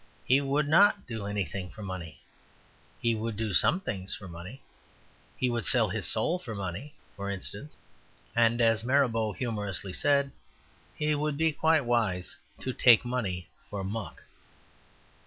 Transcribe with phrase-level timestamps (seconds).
[0.25, 2.21] He would not do anything for money.
[2.99, 4.59] He would do some things for money;
[5.37, 7.77] he would sell his soul for money, for instance;
[8.35, 10.31] and, as Mirabeau humorously said,
[10.95, 14.23] he would be quite wise "to take money for muck."